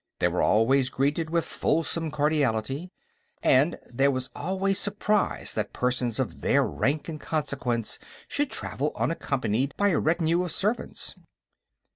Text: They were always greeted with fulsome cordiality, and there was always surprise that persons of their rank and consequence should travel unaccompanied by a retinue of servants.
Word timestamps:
They 0.17 0.27
were 0.29 0.41
always 0.41 0.89
greeted 0.89 1.29
with 1.29 1.45
fulsome 1.45 2.09
cordiality, 2.09 2.89
and 3.43 3.77
there 3.85 4.09
was 4.09 4.31
always 4.35 4.79
surprise 4.79 5.53
that 5.53 5.73
persons 5.73 6.19
of 6.19 6.41
their 6.41 6.65
rank 6.65 7.07
and 7.07 7.19
consequence 7.21 7.99
should 8.27 8.49
travel 8.49 8.93
unaccompanied 8.95 9.75
by 9.77 9.89
a 9.89 9.99
retinue 9.99 10.43
of 10.43 10.51
servants. 10.51 11.13